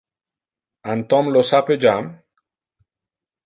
An 0.93 1.03
Tom 1.11 1.29
lo 1.35 1.45
sape 1.51 1.79
jam? 1.87 2.11